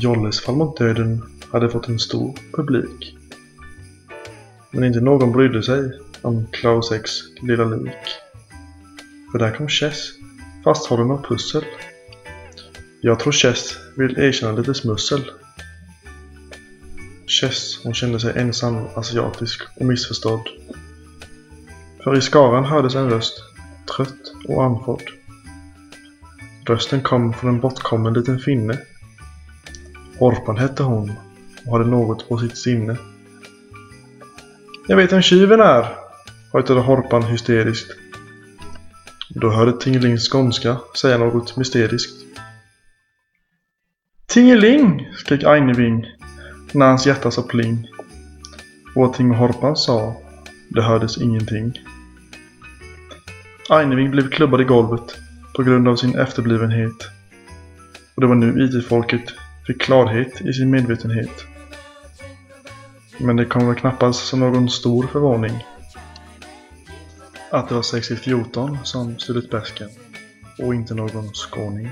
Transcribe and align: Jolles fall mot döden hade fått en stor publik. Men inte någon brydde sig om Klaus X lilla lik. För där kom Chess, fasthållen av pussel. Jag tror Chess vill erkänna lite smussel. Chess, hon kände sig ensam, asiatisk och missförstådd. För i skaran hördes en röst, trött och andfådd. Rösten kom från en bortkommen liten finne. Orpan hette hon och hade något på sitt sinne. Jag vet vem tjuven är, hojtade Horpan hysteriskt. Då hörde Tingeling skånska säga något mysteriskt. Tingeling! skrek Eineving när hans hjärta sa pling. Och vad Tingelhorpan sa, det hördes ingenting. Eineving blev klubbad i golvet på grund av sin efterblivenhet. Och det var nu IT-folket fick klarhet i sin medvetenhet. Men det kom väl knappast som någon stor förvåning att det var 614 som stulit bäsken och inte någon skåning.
Jolles 0.00 0.40
fall 0.40 0.56
mot 0.56 0.76
döden 0.76 1.22
hade 1.52 1.70
fått 1.70 1.88
en 1.88 1.98
stor 1.98 2.34
publik. 2.52 3.16
Men 4.70 4.84
inte 4.84 5.00
någon 5.00 5.32
brydde 5.32 5.62
sig 5.62 5.92
om 6.22 6.46
Klaus 6.52 6.92
X 6.92 7.10
lilla 7.42 7.64
lik. 7.64 7.92
För 9.32 9.38
där 9.38 9.56
kom 9.56 9.68
Chess, 9.68 10.10
fasthållen 10.64 11.10
av 11.10 11.22
pussel. 11.22 11.64
Jag 13.00 13.20
tror 13.20 13.32
Chess 13.32 13.76
vill 13.96 14.18
erkänna 14.18 14.52
lite 14.52 14.74
smussel. 14.74 15.30
Chess, 17.26 17.80
hon 17.82 17.94
kände 17.94 18.20
sig 18.20 18.32
ensam, 18.36 18.86
asiatisk 18.94 19.62
och 19.76 19.86
missförstådd. 19.86 20.48
För 22.04 22.18
i 22.18 22.20
skaran 22.20 22.64
hördes 22.64 22.94
en 22.94 23.10
röst, 23.10 23.42
trött 23.96 24.32
och 24.48 24.64
andfådd. 24.64 25.02
Rösten 26.66 27.02
kom 27.02 27.32
från 27.32 27.50
en 27.50 27.60
bortkommen 27.60 28.14
liten 28.14 28.38
finne. 28.38 28.78
Orpan 30.18 30.56
hette 30.56 30.82
hon 30.82 31.12
och 31.66 31.72
hade 31.72 31.90
något 31.90 32.28
på 32.28 32.38
sitt 32.38 32.58
sinne. 32.58 32.96
Jag 34.88 34.96
vet 34.96 35.12
vem 35.12 35.22
tjuven 35.22 35.60
är, 35.60 35.86
hojtade 36.52 36.80
Horpan 36.80 37.22
hysteriskt. 37.22 37.90
Då 39.28 39.50
hörde 39.50 39.72
Tingeling 39.72 40.18
skånska 40.18 40.76
säga 41.00 41.18
något 41.18 41.56
mysteriskt. 41.56 42.26
Tingeling! 44.26 45.08
skrek 45.16 45.42
Eineving 45.42 46.06
när 46.72 46.86
hans 46.88 47.06
hjärta 47.06 47.30
sa 47.30 47.42
pling. 47.42 47.88
Och 48.94 49.02
vad 49.02 49.12
Tingelhorpan 49.12 49.76
sa, 49.76 50.16
det 50.68 50.82
hördes 50.82 51.18
ingenting. 51.18 51.72
Eineving 53.70 54.10
blev 54.10 54.30
klubbad 54.30 54.60
i 54.60 54.64
golvet 54.64 55.16
på 55.56 55.62
grund 55.62 55.88
av 55.88 55.96
sin 55.96 56.18
efterblivenhet. 56.18 57.08
Och 58.14 58.20
det 58.20 58.26
var 58.26 58.34
nu 58.34 58.64
IT-folket 58.64 59.34
fick 59.66 59.80
klarhet 59.80 60.40
i 60.40 60.52
sin 60.52 60.70
medvetenhet. 60.70 61.44
Men 63.18 63.36
det 63.36 63.44
kom 63.44 63.66
väl 63.66 63.76
knappast 63.76 64.26
som 64.26 64.40
någon 64.40 64.70
stor 64.70 65.06
förvåning 65.06 65.64
att 67.50 67.68
det 67.68 67.74
var 67.74 67.82
614 67.82 68.78
som 68.84 69.18
stulit 69.18 69.50
bäsken 69.50 69.88
och 70.58 70.74
inte 70.74 70.94
någon 70.94 71.32
skåning. 71.34 71.90